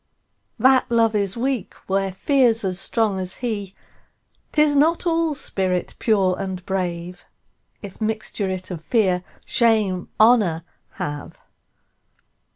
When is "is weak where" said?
1.13-2.11